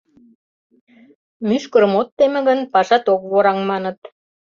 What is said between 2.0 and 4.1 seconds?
от теме гын, пашат ок вораҥ, маныт.